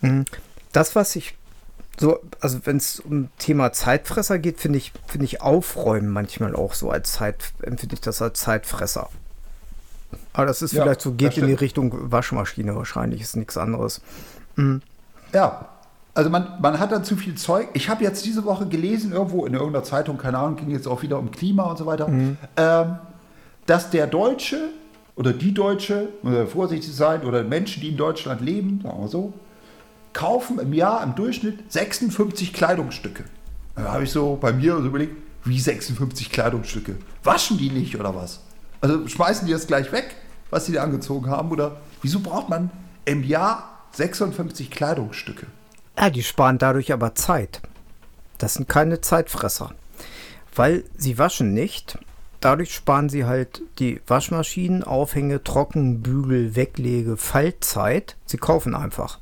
[0.00, 0.24] Hm.
[0.72, 1.34] Das, was ich
[1.98, 6.74] so, also wenn es um Thema Zeitfresser geht, finde ich, finde ich Aufräumen manchmal auch
[6.74, 9.08] so als Zeit, empfinde ich das als Zeitfresser.
[10.32, 14.00] Aber das ist ja, vielleicht so, geht in die Richtung Waschmaschine wahrscheinlich, ist nichts anderes.
[14.56, 14.82] Mhm.
[15.32, 15.68] Ja,
[16.14, 17.68] also man, man hat da zu viel Zeug.
[17.74, 21.02] Ich habe jetzt diese Woche gelesen, irgendwo in irgendeiner Zeitung, keine Ahnung, ging jetzt auch
[21.02, 22.36] wieder um Klima und so weiter, mhm.
[22.56, 22.96] ähm,
[23.66, 24.70] dass der Deutsche
[25.16, 29.32] oder die Deutsche, oder vorsichtig sein, oder Menschen, die in Deutschland leben, sagen wir so,
[30.12, 33.24] kaufen im Jahr im Durchschnitt 56 Kleidungsstücke.
[33.76, 36.96] Da habe ich so bei mir so überlegt, wie 56 Kleidungsstücke?
[37.22, 38.40] Waschen die nicht oder was?
[38.80, 40.16] Also schmeißen die das gleich weg,
[40.50, 41.50] was sie da angezogen haben?
[41.50, 42.70] Oder wieso braucht man
[43.04, 45.46] im Jahr 56 Kleidungsstücke?
[45.98, 47.62] Ja, die sparen dadurch aber Zeit.
[48.38, 49.72] Das sind keine Zeitfresser.
[50.54, 51.98] Weil sie waschen nicht.
[52.40, 58.16] Dadurch sparen sie halt die Waschmaschinen, Aufhänge, Trocken, Bügel, Weglege, Faltzeit.
[58.26, 59.18] Sie kaufen einfach.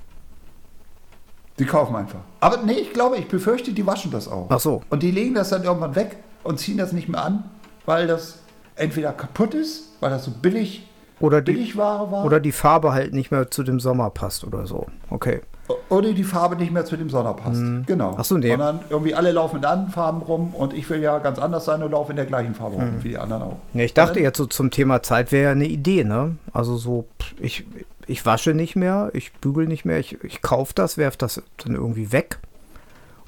[1.56, 2.20] Sie kaufen einfach.
[2.40, 4.46] Aber nee, ich glaube, ich befürchte, die waschen das auch.
[4.48, 4.82] Ach so.
[4.90, 7.44] Und die legen das dann irgendwann weg und ziehen das nicht mehr an,
[7.86, 8.40] weil das
[8.74, 10.88] entweder kaputt ist, weil das so billig,
[11.20, 12.24] oder die, Billigware war.
[12.24, 14.86] Oder die Farbe halt nicht mehr zu dem Sommer passt oder so.
[15.08, 15.42] Okay.
[15.88, 17.60] Oder die Farbe nicht mehr zu dem Sommer passt.
[17.60, 17.84] Mhm.
[17.86, 18.16] Genau.
[18.16, 18.50] Achso, nee.
[18.50, 21.82] Sondern irgendwie alle laufen in anderen Farben rum und ich will ja ganz anders sein
[21.82, 23.04] und laufe in der gleichen Farbe rum mhm.
[23.04, 23.56] wie die anderen auch.
[23.72, 26.36] Ja, ich dachte jetzt so zum Thema Zeit wäre ja eine Idee, ne?
[26.52, 27.06] Also so,
[27.40, 27.64] ich,
[28.06, 31.74] ich wasche nicht mehr, ich bügel nicht mehr, ich, ich kaufe das, werfe das dann
[31.74, 32.38] irgendwie weg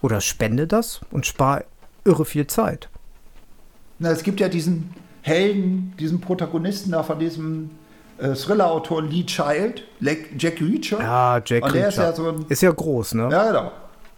[0.02, 1.64] oder spende das und spare
[2.04, 2.88] irre viel Zeit.
[3.98, 4.92] Na, es gibt ja diesen
[5.22, 7.83] Helden, diesen Protagonisten da von diesem äh,
[8.18, 11.00] Thriller-Autor Lee Child, Jack Reacher.
[11.00, 11.88] Ja, Jack und der Reacher.
[11.88, 13.28] Ist ja, so ein, ist ja groß, ne?
[13.30, 13.72] Ja, genau.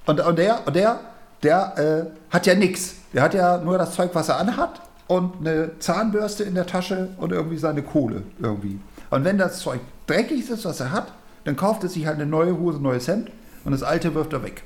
[0.07, 1.01] Und, und der, und der,
[1.43, 2.97] der äh, hat ja nichts.
[3.13, 7.09] Der hat ja nur das Zeug, was er anhat und eine Zahnbürste in der Tasche
[7.19, 8.79] und irgendwie seine Kohle irgendwie.
[9.11, 11.13] Und wenn das Zeug dreckig ist, was er hat,
[11.45, 13.31] dann kauft er sich halt eine neue Hose, ein neues Hemd
[13.65, 14.63] und das alte wirft er weg.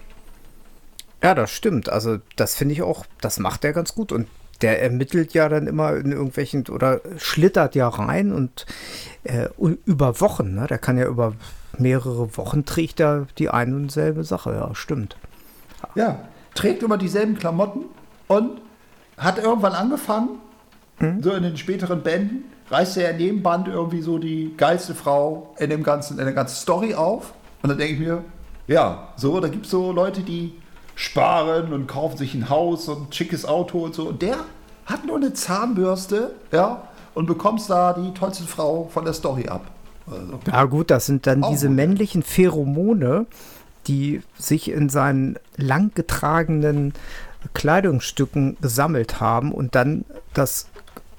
[1.23, 1.91] Ja, das stimmt.
[1.91, 4.13] Also das finde ich auch, das macht er ganz gut.
[4.13, 4.27] Und
[4.63, 8.67] der ermittelt ja dann immer in irgendwelchen oder schlittert ja rein und
[9.25, 10.67] äh, über Wochen, ne?
[10.67, 11.35] Der kann ja über
[11.79, 15.17] mehrere Wochen trägt er die eine und selbe Sache, ja, stimmt.
[15.95, 16.21] Ja,
[16.55, 17.85] trägt immer dieselben Klamotten
[18.29, 18.61] und
[19.17, 20.41] hat irgendwann angefangen,
[20.99, 21.23] hm?
[21.23, 25.55] so in den späteren Bänden, reißt er in dem Band irgendwie so die geilste Frau
[25.59, 27.35] in, dem ganzen, in der ganzen Story auf.
[27.63, 28.25] Und dann denke ich mir,
[28.67, 30.55] ja, so, da gibt es so Leute, die
[31.01, 34.09] sparen und kaufen sich ein Haus und ein schickes Auto und so.
[34.09, 34.37] Und der
[34.85, 39.71] hat nur eine Zahnbürste, ja, und bekommst da die tollste Frau von der Story ab.
[40.07, 40.39] Also.
[40.47, 43.27] Ja gut, das sind dann diese männlichen Pheromone,
[43.87, 46.93] die sich in seinen langgetragenen
[47.55, 50.69] Kleidungsstücken gesammelt haben und dann das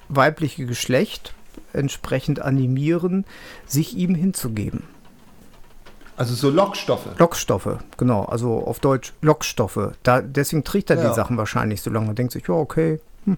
[0.08, 1.34] weibliche Geschlecht
[1.72, 3.24] entsprechend animieren,
[3.66, 4.84] sich ihm hinzugeben.
[6.22, 7.08] Also so Lockstoffe.
[7.18, 8.22] Lockstoffe, genau.
[8.26, 9.90] Also auf Deutsch Lockstoffe.
[10.04, 11.08] Da, deswegen trägt er ja.
[11.08, 12.14] die Sachen wahrscheinlich so lange.
[12.14, 13.36] Denkt sich, ja, okay, hm,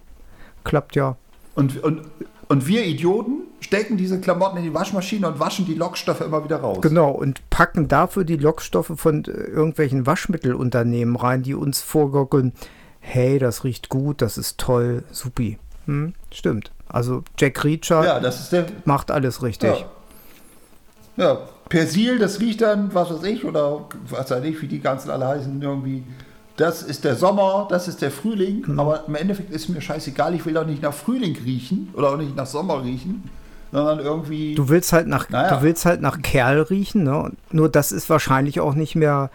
[0.65, 1.17] klappt ja.
[1.55, 2.03] Und, und,
[2.49, 6.59] und wir Idioten stecken diese Klamotten in die Waschmaschine und waschen die Lockstoffe immer wieder
[6.59, 6.83] raus.
[6.83, 12.53] Genau, und packen dafür die Lockstoffe von äh, irgendwelchen Waschmittelunternehmen rein, die uns vorgockeln,
[13.01, 15.59] hey, das riecht gut, das ist toll, supi.
[15.87, 16.71] Hm, stimmt.
[16.87, 19.71] Also Jack Reacher ja, das ist der, macht alles richtig.
[19.71, 19.87] Ja.
[21.17, 21.39] Ja.
[21.69, 25.27] Persil, das riecht dann, was weiß ich, oder was weiß ich, wie die ganzen alle
[25.27, 26.05] heißen, irgendwie.
[26.57, 28.79] Das ist der Sommer, das ist der Frühling, mhm.
[28.79, 32.17] aber im Endeffekt ist mir scheißegal, ich will doch nicht nach Frühling riechen oder auch
[32.17, 33.29] nicht nach Sommer riechen,
[33.73, 34.55] sondern irgendwie.
[34.55, 35.57] Du willst halt nach, naja.
[35.57, 37.33] du willst halt nach Kerl riechen, ne?
[37.51, 39.31] Nur das ist wahrscheinlich auch nicht mehr.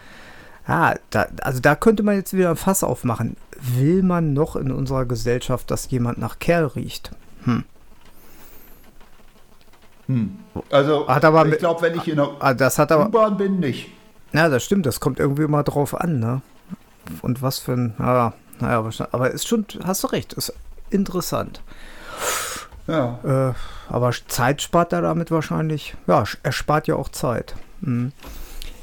[0.65, 3.35] Ja, da, also da könnte man jetzt wieder ein Fass aufmachen.
[3.75, 7.11] Will man noch in unserer Gesellschaft, dass jemand nach Kerl riecht?
[7.43, 7.65] Hm.
[10.09, 10.39] Hm.
[10.71, 13.91] Also, hat aber ich glaube, wenn ich in der ah, U-Bahn bin, nicht.
[14.33, 14.87] Ja, das stimmt.
[14.87, 16.41] Das kommt irgendwie immer drauf an, ne?
[17.21, 17.93] Und was für ein.
[17.99, 20.51] Ja, naja, aber ist schon, hast du recht, ist
[20.89, 21.61] interessant.
[22.87, 23.19] Ja.
[23.23, 23.53] Äh,
[23.93, 25.95] aber Zeit spart er damit wahrscheinlich.
[26.07, 27.55] Ja, er spart ja auch Zeit.
[27.81, 28.11] Mhm.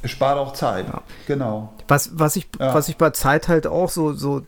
[0.03, 1.03] Er spart auch Zeit, ja.
[1.27, 1.73] genau.
[1.89, 2.73] Was, was, ich, ja.
[2.73, 4.43] was ich bei Zeit halt auch so, so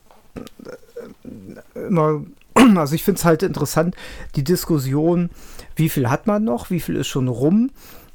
[1.74, 2.22] äh, immer,
[2.76, 3.94] also ich finde es halt interessant,
[4.36, 5.30] die Diskussion,
[5.76, 7.70] wie viel hat man noch, wie viel ist schon rum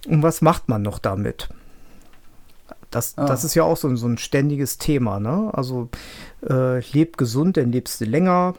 [0.08, 1.50] und was macht man noch damit?
[2.92, 3.26] Das, ah.
[3.26, 5.20] das ist ja auch so, so ein ständiges Thema.
[5.20, 5.50] Ne?
[5.54, 5.90] Also
[6.48, 8.56] äh, leb gesund, dann lebst du länger.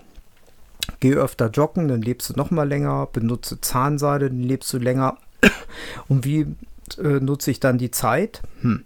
[1.01, 3.09] Geh öfter joggen, dann lebst du noch mal länger.
[3.12, 5.18] Benutze Zahnseide, dann lebst du länger.
[6.09, 6.47] Und wie
[6.99, 8.85] äh, nutze ich dann die Zeit, hm.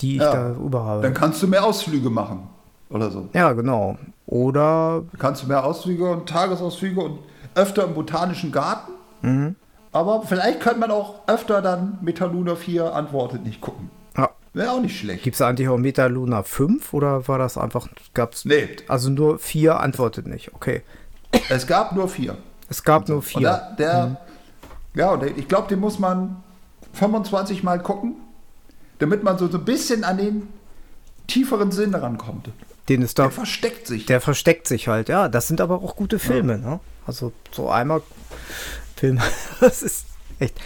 [0.00, 1.02] die ich ja, da überhabe?
[1.02, 2.48] Dann kannst du mehr Ausflüge machen
[2.90, 3.28] oder so.
[3.32, 3.98] Ja, genau.
[4.26, 7.18] Oder kannst du mehr Ausflüge und Tagesausflüge und
[7.54, 8.92] öfter im botanischen Garten.
[9.22, 9.56] Mhm.
[9.92, 13.90] Aber vielleicht könnte man auch öfter dann Metaluna 4 antwortet nicht gucken.
[14.54, 15.22] Wäre auch nicht schlecht.
[15.22, 18.44] Gibt es eigentlich auch Meta Luna 5 oder war das einfach, gab es.
[18.44, 18.68] Nee.
[18.88, 20.82] Also nur 4 antwortet nicht, okay.
[21.48, 22.36] Es gab nur 4.
[22.68, 23.40] Es gab nur 4.
[23.40, 24.16] Der, der mhm.
[24.94, 26.42] Ja, und ich glaube, den muss man
[26.94, 28.16] 25 Mal gucken,
[28.98, 30.48] damit man so, so ein bisschen an den
[31.28, 32.50] tieferen Sinn rankommt.
[32.88, 34.06] Den ist da, der versteckt sich.
[34.06, 35.28] Der versteckt sich halt, ja.
[35.28, 36.58] Das sind aber auch gute Filme, ja.
[36.58, 36.80] ne?
[37.06, 38.02] Also so einmal
[38.96, 39.20] Film,
[39.60, 40.06] das ist
[40.38, 40.58] echt.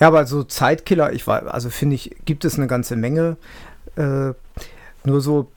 [0.00, 3.36] Ja, aber so Zeitkiller, ich war, also finde ich, gibt es eine ganze Menge.
[3.96, 4.32] Äh,
[5.04, 5.50] nur so,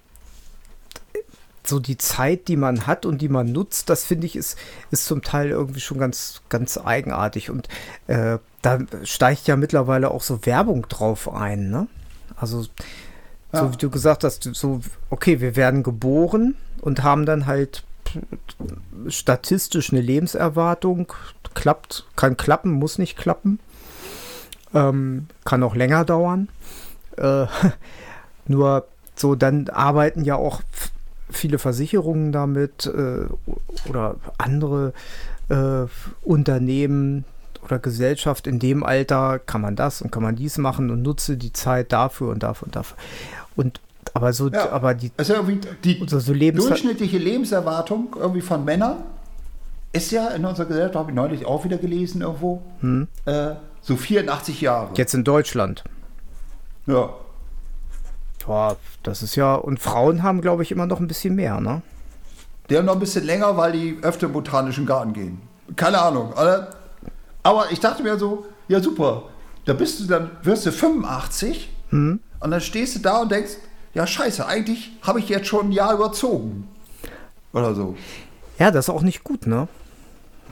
[1.64, 4.58] so die Zeit, die man hat und die man nutzt, das finde ich, ist,
[4.92, 7.50] ist zum Teil irgendwie schon ganz, ganz eigenartig.
[7.50, 7.68] Und
[8.08, 11.88] äh, da steigt ja mittlerweile auch so Werbung drauf ein, ne?
[12.36, 12.66] Also,
[13.54, 13.60] ja.
[13.60, 17.84] so wie du gesagt hast, so, okay, wir werden geboren und haben dann halt
[19.08, 21.14] statistisch eine Lebenserwartung.
[21.54, 23.60] Klappt, kann klappen, muss nicht klappen.
[24.74, 26.50] Ähm, kann auch länger dauern.
[27.18, 27.48] Äh,
[28.48, 30.62] nur so, dann arbeiten ja auch
[31.30, 33.26] viele Versicherungen damit äh,
[33.90, 34.94] oder andere
[35.50, 35.86] äh,
[36.24, 37.26] Unternehmen
[37.68, 41.38] oder Gesellschaft in dem Alter kann man das und kann man dies machen und nutze
[41.38, 42.98] die Zeit dafür und dafür und dafür.
[43.56, 43.80] Und
[44.14, 45.36] aber so, ja, aber die, also
[45.84, 49.04] die so, so durchschnittliche Lebenserwartung irgendwie von Männern
[49.94, 53.08] ist ja in unserer Gesellschaft, habe ich neulich auch wieder gelesen irgendwo, hm.
[53.26, 53.52] äh,
[53.82, 54.90] so 84 Jahre.
[54.96, 55.84] Jetzt in Deutschland.
[56.88, 57.10] Ja.
[58.46, 59.56] Boah, das ist ja.
[59.56, 61.82] Und Frauen haben, glaube ich, immer noch ein bisschen mehr, ne?
[62.70, 65.42] Die haben noch ein bisschen länger, weil die öfter im botanischen Garten gehen.
[65.76, 66.32] Keine Ahnung.
[66.32, 66.70] Oder?
[67.48, 69.24] Aber ich dachte mir so, ja super,
[69.66, 72.20] da bist du dann, wirst du 85 hm.
[72.40, 73.54] und dann stehst du da und denkst,
[73.94, 76.68] ja scheiße, eigentlich habe ich jetzt schon ein Jahr überzogen.
[77.54, 77.96] Oder so.
[78.60, 79.68] Ja, das ist auch nicht gut, ne?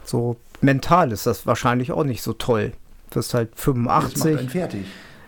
[0.06, 2.74] So mental ist das wahrscheinlich auch nicht so toll
[3.16, 4.36] wirst halt 85.
[4.36, 4.86] Das fertig.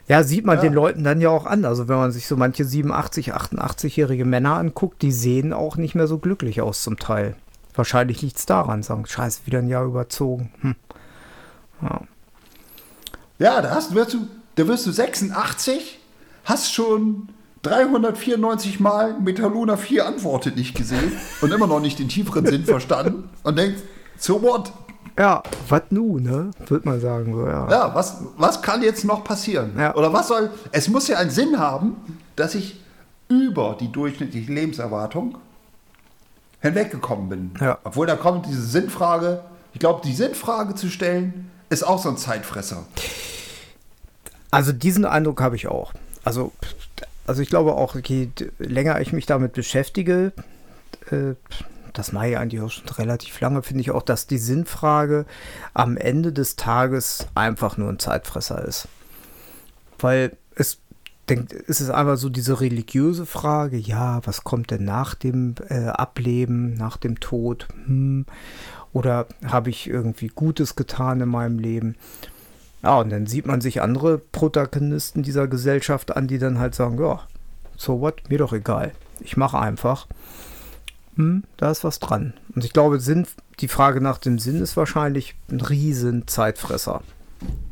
[0.08, 0.62] Ja, sieht man ja.
[0.62, 1.66] den Leuten dann ja auch an.
[1.66, 6.08] Also wenn man sich so manche 87, 88-jährige Männer anguckt, die sehen auch nicht mehr
[6.08, 7.36] so glücklich aus zum Teil.
[7.76, 10.52] Wahrscheinlich liegt es daran, sagen, scheiße, wieder ein Jahr überzogen.
[10.62, 10.76] Hm.
[11.82, 12.02] Ja.
[13.40, 16.00] ja, da hast, wirst du, da wirst du 86,
[16.46, 17.30] hast schon
[17.64, 21.12] 394 Mal Metaluna 4 antwortet nicht gesehen
[21.42, 23.82] und immer noch nicht den tieferen Sinn verstanden und denkst,
[24.18, 24.72] so what?
[25.18, 26.52] Ja, was nun, ne?
[26.68, 27.34] Würde man sagen.
[27.34, 27.68] So, ja.
[27.70, 29.72] Ja, was, was kann jetzt noch passieren?
[29.78, 29.96] Ja.
[29.96, 30.52] Oder was soll.
[30.72, 31.96] Es muss ja einen Sinn haben,
[32.36, 32.80] dass ich
[33.28, 35.38] über die durchschnittliche Lebenserwartung
[36.62, 37.52] hinweggekommen bin.
[37.60, 37.80] Ja.
[37.84, 39.42] Obwohl da kommt diese Sinnfrage.
[39.74, 42.86] Ich glaube, die Sinnfrage zu stellen, ist auch so ein Zeitfresser.
[44.52, 45.94] Also diesen Eindruck habe ich auch.
[46.24, 46.52] Also,
[47.26, 50.32] also ich glaube auch, je länger ich mich damit beschäftige,
[51.12, 51.34] äh,
[51.94, 55.26] das mache ich eigentlich auch schon relativ lange, finde ich auch, dass die Sinnfrage
[55.74, 58.88] am Ende des Tages einfach nur ein Zeitfresser ist.
[59.98, 60.78] Weil es
[61.28, 65.88] denkt, es ist einfach so diese religiöse Frage, ja, was kommt denn nach dem äh,
[65.88, 67.68] Ableben, nach dem Tod?
[67.86, 68.26] Hm,
[68.98, 71.96] oder habe ich irgendwie Gutes getan in meinem Leben?
[72.82, 77.00] Ja, und dann sieht man sich andere Protagonisten dieser Gesellschaft an, die dann halt sagen,
[77.00, 77.22] ja,
[77.76, 78.94] so what, mir doch egal.
[79.20, 80.08] Ich mache einfach.
[81.16, 82.34] Hm, da ist was dran.
[82.56, 83.28] Und ich glaube, Sinn,
[83.60, 87.02] die Frage nach dem Sinn ist wahrscheinlich ein riesen Zeitfresser.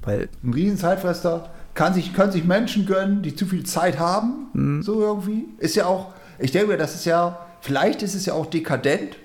[0.04, 4.84] Weil, Ein Riesenzeitfresser kann sich, können sich Menschen gönnen, die zu viel Zeit haben.
[4.84, 5.46] So irgendwie.
[5.58, 9.18] Ist ja auch, ich denke mir, das ist ja, vielleicht ist es ja auch dekadent,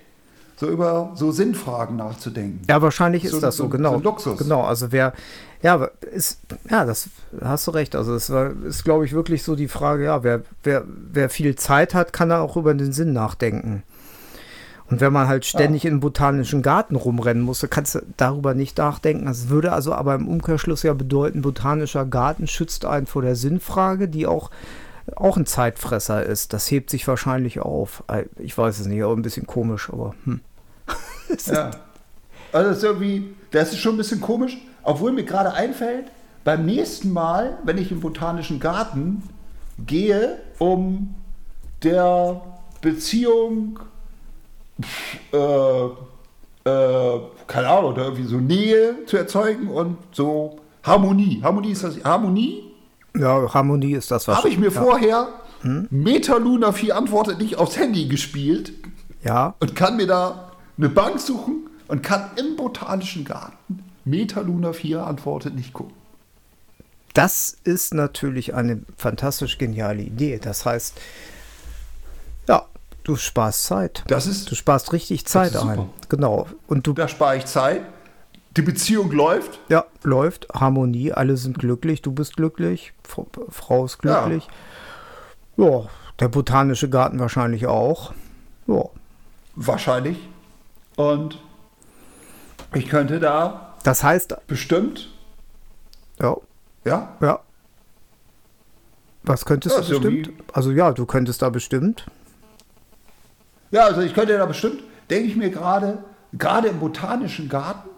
[0.60, 2.60] so über so Sinnfragen nachzudenken.
[2.68, 3.92] ja, wahrscheinlich ist So- das so, genau.
[3.92, 4.38] so ein Luxus.
[4.38, 5.14] Genau, also wer,
[5.62, 6.38] ja, ist,
[6.70, 7.08] ja, das
[7.42, 7.96] hast du recht.
[7.96, 11.94] Also es ist, glaube ich, wirklich so die Frage, ja, wer, wer, wer viel Zeit
[11.94, 13.82] hat, kann da auch über den Sinn nachdenken.
[14.90, 18.76] Und wenn man halt ständig in den botanischen Garten rumrennen musste, kannst du darüber nicht
[18.78, 19.26] nachdenken.
[19.26, 24.08] Das würde also aber im Umkehrschluss ja bedeuten, botanischer Garten schützt einen vor der Sinnfrage,
[24.08, 24.50] die auch,
[25.14, 26.52] auch ein Zeitfresser ist.
[26.52, 28.02] Das hebt sich wahrscheinlich auf.
[28.08, 30.40] Äh, Ich weiß es nicht, aber ein bisschen komisch, aber hm.
[31.46, 31.70] Ja.
[32.52, 36.06] Also das ist irgendwie, das ist schon ein bisschen komisch, obwohl mir gerade einfällt,
[36.42, 39.22] beim nächsten Mal, wenn ich im Botanischen Garten
[39.86, 41.14] gehe, um
[41.82, 42.40] der
[42.80, 43.78] Beziehung,
[45.32, 51.40] äh, äh, keine Ahnung, oder irgendwie so Nähe zu erzeugen und so Harmonie.
[51.42, 52.64] Harmonie ist das, Harmonie
[53.16, 54.38] Ja, Harmonie ist das, was.
[54.38, 54.82] habe ich mir ja.
[54.82, 55.28] vorher
[55.62, 58.72] Metaluna 4 antwortet nicht aufs Handy gespielt
[59.22, 60.49] Ja, und kann mir da
[60.80, 65.94] eine Bank suchen und kann im Botanischen Garten Metaluna 4 antwortet nicht gucken.
[67.14, 70.38] das ist natürlich eine fantastisch geniale Idee.
[70.38, 70.98] Das heißt,
[72.48, 72.64] ja,
[73.04, 74.04] du sparst Zeit.
[74.06, 75.90] Das ist, Du sparst richtig Zeit ein.
[76.08, 76.46] Genau.
[76.66, 77.82] Und du, da spare ich Zeit.
[78.56, 79.60] Die Beziehung läuft.
[79.68, 84.48] ja, läuft, Harmonie, alle sind glücklich, du bist glücklich, Frau ist glücklich.
[85.56, 85.82] Ja.
[86.18, 88.12] der botanische Garten wahrscheinlich auch.
[88.66, 88.84] Ja,
[89.54, 90.16] Wahrscheinlich.
[91.00, 91.38] Und
[92.74, 95.08] ich könnte da das heißt, bestimmt,
[96.20, 96.36] ja,
[96.84, 97.40] ja, ja.
[99.22, 100.30] Was könntest Ja, du bestimmt?
[100.52, 102.04] Also ja, du könntest da bestimmt.
[103.70, 107.88] ja, also ich könnte da bestimmt, denke ich mir gerade, gerade im Botanischen Garten,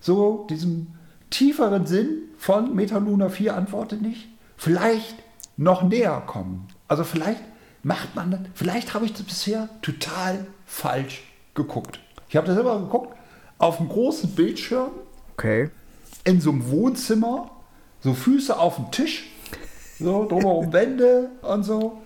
[0.00, 0.94] so diesem
[1.30, 5.16] tieferen Sinn von Metaluna 4 antwortet nicht, vielleicht
[5.56, 6.68] noch näher kommen.
[6.86, 7.42] Also vielleicht
[7.82, 11.98] macht man das, vielleicht habe ich das bisher total falsch geguckt.
[12.28, 13.16] Ich habe das immer geguckt
[13.58, 14.90] auf einem großen Bildschirm
[15.34, 15.70] Okay.
[16.24, 17.50] in so einem Wohnzimmer,
[18.00, 19.30] so Füße auf dem Tisch,
[19.98, 21.98] so drumherum Wände und so.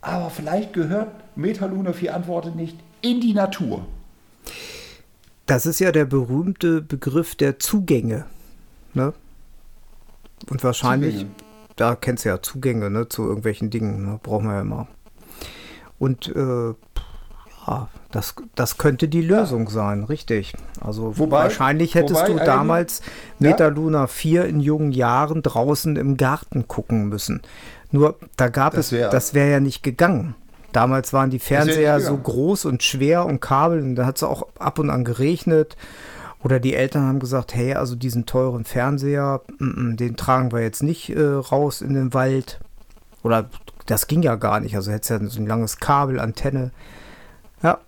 [0.00, 3.84] Aber vielleicht gehört Metaluna 4 antwortet nicht in die Natur.
[5.46, 8.26] Das ist ja der berühmte Begriff der Zugänge.
[8.94, 9.12] Ne?
[10.50, 11.30] Und wahrscheinlich, Zugänge.
[11.76, 14.20] da kennst du ja Zugänge ne, zu irgendwelchen Dingen, ne?
[14.22, 14.86] brauchen wir ja immer.
[15.98, 16.74] Und äh,
[17.66, 20.54] ja, das, das könnte die Lösung sein, richtig.
[20.80, 23.00] Also Wobei- wahrscheinlich hättest wobei du damals
[23.38, 23.50] Ja?
[23.50, 27.40] Metaluna 4 in jungen Jahren draußen im Garten gucken müssen.
[27.90, 30.34] Nur da gab Das es, wär- das wäre ja nicht gegangen.
[30.72, 34.46] Damals waren die Fernseher so groß und schwer und Kabel und da hat es auch
[34.58, 35.76] ab und an geregnet.
[36.42, 41.10] Oder die Eltern haben gesagt, hey, also diesen teuren Fernseher, den tragen wir jetzt nicht
[41.10, 42.58] äh, raus in den Wald.
[43.22, 43.48] Oder
[43.86, 44.74] das ging ja gar nicht.
[44.74, 46.70] Also hättest ja so ein langes Kabel, Antenne.
[47.62, 47.78] Ja.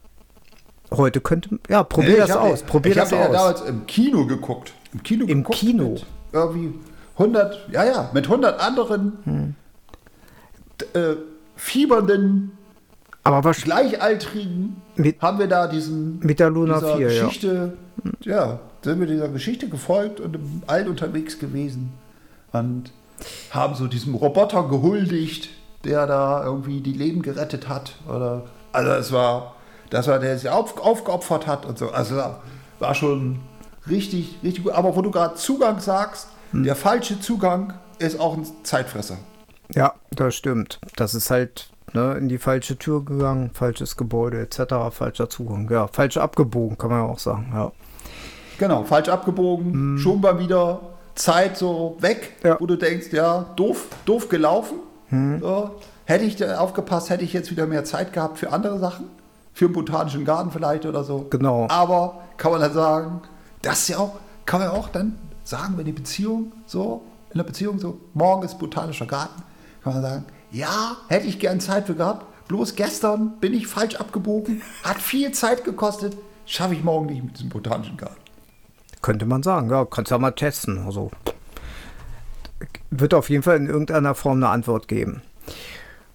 [0.91, 2.63] Heute könnte, ja, probier Nee, das ich hab aus.
[2.63, 3.57] Probier ich das hab den ja aus.
[3.57, 4.73] damals im Kino geguckt.
[4.93, 5.89] Im Kino Im geguckt Kino?
[5.91, 6.75] Mit irgendwie
[7.19, 9.55] 100, ja, ja, mit 100 anderen Hm.
[10.95, 11.17] äh,
[11.57, 12.53] fiebernden,
[13.25, 17.25] Aber wahrscheinlich Gleichaltrigen Mit- haben wir da diesen mit der Luna dieser 4, ja.
[17.25, 17.73] Geschichte,
[18.21, 18.61] ja.
[18.83, 21.93] sind wir dieser Geschichte gefolgt und im All unterwegs gewesen
[22.53, 22.93] und
[23.51, 25.49] haben so diesem Roboter gehuldigt,
[25.85, 27.95] der da irgendwie die Leben gerettet hat.
[28.09, 29.55] Oder, also es war,
[29.91, 31.91] das war, der sich auf, aufgeopfert hat und so.
[31.91, 32.21] Also
[32.79, 33.41] war schon
[33.89, 34.73] richtig, richtig gut.
[34.73, 36.65] Aber wo du gerade Zugang sagst, Hm.
[36.65, 39.17] der falsche Zugang ist auch ein Zeitfresser.
[39.75, 40.79] Ja, das stimmt.
[40.97, 45.69] Das ist halt ne, in die falsche Tür gegangen, falsches Gebäude etc., falscher Zugang.
[45.71, 47.51] Ja, falsch abgebogen, kann man ja auch sagen.
[47.53, 47.73] Ja.
[48.59, 50.81] Genau, falsch abgebogen, schon mal wieder
[51.17, 52.57] Zeit so weg, Ja.
[52.61, 54.79] wo du denkst, ja, doof, doof gelaufen.
[55.41, 55.71] So,
[56.07, 59.07] hätte ich aufgepasst, hätte ich jetzt wieder mehr Zeit gehabt für andere Sachen,
[59.55, 61.27] für den botanischen Garten vielleicht oder so.
[61.31, 61.67] Genau.
[61.71, 63.23] Aber kann man dann sagen,
[63.63, 67.45] das ist ja auch, kann man auch dann sagen, wenn die Beziehung so, in der
[67.45, 69.43] Beziehung so, morgen ist botanischer Garten,
[69.83, 73.95] kann man sagen, ja, hätte ich gern Zeit für gehabt, bloß gestern bin ich falsch
[73.95, 78.21] abgebogen, hat viel Zeit gekostet, schaffe ich morgen nicht mit diesem botanischen Garten.
[79.03, 80.85] Könnte man sagen, ja, kannst ja mal testen.
[80.85, 81.11] Also
[82.91, 85.23] wird auf jeden Fall in irgendeiner Form eine Antwort geben.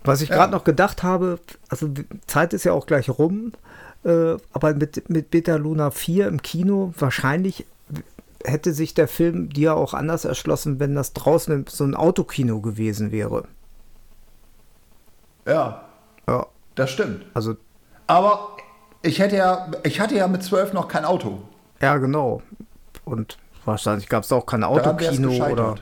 [0.04, 0.36] Was ich Ja.
[0.36, 1.90] gerade noch gedacht habe, also
[2.28, 3.52] Zeit ist ja auch gleich rum,
[4.04, 7.66] äh, aber mit, mit Beta Luna 4 im Kino wahrscheinlich
[8.46, 13.12] hätte sich der Film dir auch anders erschlossen, wenn das draußen so ein Autokino gewesen
[13.12, 13.44] wäre.
[15.46, 15.84] Ja,
[16.28, 17.26] Ja, das stimmt.
[17.34, 17.56] also,
[18.08, 18.56] Aber
[19.02, 21.42] ich hätte ja, ich hatte ja mit zwölf noch kein Auto.
[21.82, 22.42] ja, genau.
[23.06, 25.76] Und wahrscheinlich gab es auch kein Autokino oder.
[25.76, 25.82] gescheitert.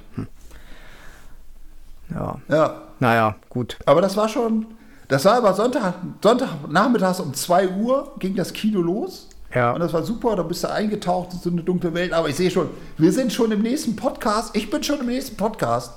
[2.13, 3.77] Ja, Ja, naja, gut.
[3.85, 4.65] aber das war schon,
[5.07, 9.29] das war aber Sonntag, Sonntagnachmittags um 2 Uhr ging das Kino los.
[9.53, 9.71] Ja.
[9.71, 12.11] Und das war super, da bist du eingetaucht in so eine dunkle Welt.
[12.13, 14.55] Aber ich sehe schon, wir sind schon im nächsten Podcast.
[14.55, 15.93] Ich bin schon im nächsten Podcast.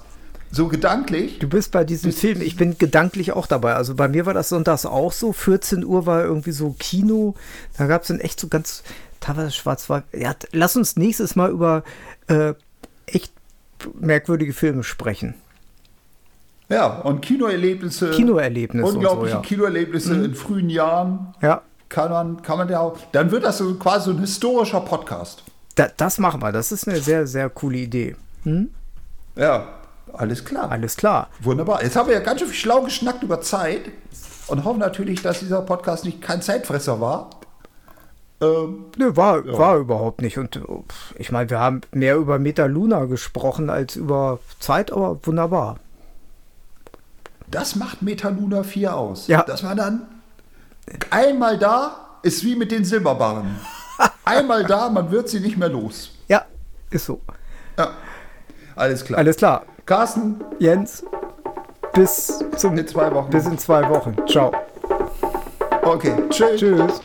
[0.53, 1.39] So gedanklich.
[1.41, 3.75] Du bist bei diesem Film, ich bin gedanklich auch dabei.
[3.75, 5.33] Also bei mir war das sonntags auch so.
[5.33, 7.35] 14 Uhr war irgendwie so Kino.
[7.77, 8.83] Da gab es dann echt so ganz
[9.21, 10.03] teilweise schwarz-weiß.
[10.13, 11.83] Ja, lass uns nächstes Mal über
[12.29, 12.55] äh,
[13.07, 13.33] echt
[14.01, 15.35] merkwürdige Filme sprechen.
[16.71, 18.13] Ja, und Kinoerlebnisse.
[18.13, 19.39] Kinoerlebnisse und so, Unglaubliche ja.
[19.41, 19.45] Mhm.
[19.45, 21.35] Kinoerlebnisse in frühen Jahren.
[21.43, 22.97] Ja, Kann man, kann man ja auch.
[23.13, 25.43] Dann wird das so quasi so ein historischer Podcast.
[25.75, 26.53] da, das machen wir.
[26.53, 28.15] Das ist eine sehr, sehr coole Idee.
[29.37, 29.69] Ja,
[30.13, 30.71] alles klar.
[30.71, 31.29] Alles klar.
[31.41, 31.83] Wunderbar.
[31.83, 33.83] Jetzt haben wir ja ganz schön viel schlau geschnackt über Zeit
[34.47, 37.31] und hoffen natürlich, dass dieser Podcast nicht kein Zeitfresser war.
[38.41, 40.39] Ähm, Nö, war, war überhaupt nicht.
[40.39, 40.61] Und
[41.19, 45.79] ich meine, wir haben mehr über Meta Luna gesprochen als über Zeit, aber wunderbar.
[47.51, 49.27] Das macht Metaluna 4 aus.
[49.27, 49.43] Ja.
[49.43, 50.07] Dass man dann
[51.11, 53.57] einmal da ist wie mit den Silberbarren.
[54.25, 56.13] einmal da, man wird sie nicht mehr los.
[56.29, 56.45] Ja,
[56.91, 57.21] ist so.
[57.79, 57.91] Ja.
[58.77, 59.19] Alles klar.
[59.19, 59.65] Alles klar.
[59.85, 61.05] Carsten, Jens,
[61.93, 63.31] bis zum in zwei Wochen.
[63.31, 64.17] bis in zwei Wochen.
[64.29, 64.53] Ciao.
[65.83, 66.61] Okay, tschüss.
[66.61, 67.01] Tschüss.